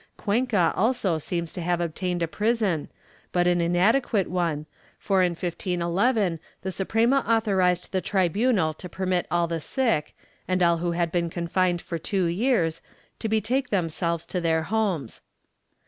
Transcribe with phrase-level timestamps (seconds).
[0.17, 2.89] Cuenca also seems to have obtained a prison,
[3.31, 4.65] but an inadequate one,
[4.97, 10.17] for in 1511 the Suprema authorized the tribunal to permit all the sick,
[10.47, 12.81] and all who had been confined for two years,
[13.19, 15.21] to betake themselves to their homes.